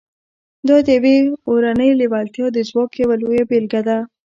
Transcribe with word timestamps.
دا 0.67 0.77
د 0.87 0.89
يوې 0.97 1.17
اورنۍ 1.49 1.91
لېوالتیا 1.99 2.47
د 2.53 2.57
ځواک 2.69 2.91
يوه 3.03 3.15
لويه 3.21 3.43
بېلګه 3.49 3.81
ده. 3.87 3.97